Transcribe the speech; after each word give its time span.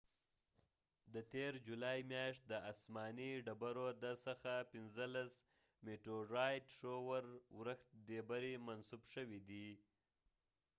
د 1.13 1.15
تیر 1.31 1.53
جولای 1.67 1.99
میاشت 2.11 2.41
د 2.51 2.53
اسمانی 2.71 3.31
ډبرو 3.45 3.87
د 3.93 3.95
ورښتmeteorite 4.05 4.21
shower 4.21 4.33
څخه 4.45 4.53
پنځلس 4.71 5.33
ډبری 8.07 8.53
منسوب 8.67 9.01
شوي 9.13 9.39
دي 9.49 9.69